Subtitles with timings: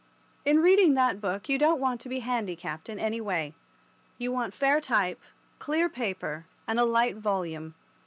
[0.45, 3.53] In reading that book you don't want to be handicapped in any way.
[4.17, 5.21] You want fair type,
[5.59, 7.75] clear paper, and a light volume.